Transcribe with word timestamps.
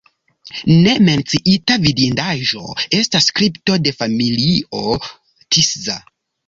Ne 0.85 0.95
menciita 1.09 1.77
vidindaĵo 1.85 2.65
estas 3.03 3.31
kripto 3.41 3.79
de 3.85 3.97
familio 4.01 4.85
Tisza. 5.05 6.05